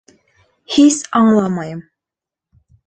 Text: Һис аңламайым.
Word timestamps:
Һис 0.77 0.97
аңламайым. 1.21 1.87